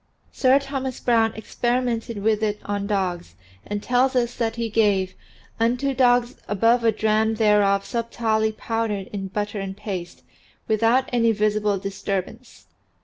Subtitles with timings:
[0.31, 3.35] Sir Thomas Browne experimented with it on dogs
[3.67, 5.13] and tells us that he gave
[5.59, 10.23] "unto dogs above a dram thereof sub tilely powdered in butter and paste,
[10.67, 12.65] without any visible disturbance."